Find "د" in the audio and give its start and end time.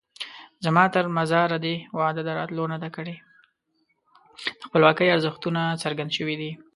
0.63-0.65